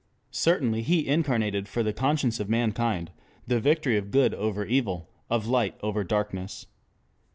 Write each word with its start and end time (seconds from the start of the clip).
Certainly 0.31 0.81
he 0.81 1.05
incarnated 1.07 1.67
for 1.67 1.83
the 1.83 1.93
conscience 1.93 2.39
of 2.39 2.49
mankind 2.49 3.11
the 3.45 3.59
victory 3.59 3.97
of 3.97 4.09
good 4.09 4.33
over 4.33 4.65
evil, 4.65 5.11
of 5.29 5.45
light 5.45 5.77
over 5.83 6.03
darkness. 6.03 6.65